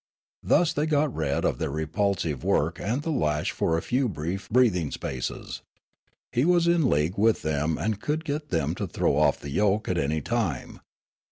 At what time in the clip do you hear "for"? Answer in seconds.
3.51-3.77